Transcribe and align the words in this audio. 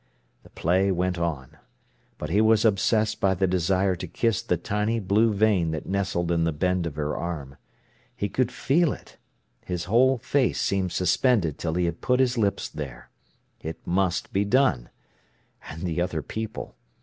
The 0.41 0.49
play 0.49 0.91
went 0.91 1.19
on. 1.19 1.57
But 2.17 2.31
he 2.31 2.41
was 2.41 2.65
obsessed 2.65 3.19
by 3.21 3.35
the 3.35 3.45
desire 3.45 3.95
to 3.97 4.07
kiss 4.07 4.41
the 4.41 4.57
tiny 4.57 4.99
blue 4.99 5.31
vein 5.31 5.69
that 5.73 5.85
nestled 5.85 6.31
in 6.31 6.43
the 6.43 6.51
bend 6.51 6.87
of 6.87 6.95
her 6.95 7.15
arm. 7.15 7.57
He 8.15 8.27
could 8.27 8.51
feel 8.51 8.93
it. 8.93 9.17
His 9.63 9.83
whole 9.83 10.17
face 10.17 10.59
seemed 10.59 10.91
suspended 10.91 11.59
till 11.59 11.75
he 11.75 11.85
had 11.85 12.01
put 12.01 12.19
his 12.19 12.35
lips 12.35 12.67
there. 12.67 13.11
It 13.61 13.85
must 13.85 14.33
be 14.33 14.43
done. 14.43 14.89
And 15.69 15.83
the 15.83 16.01
other 16.01 16.23
people! 16.23 16.75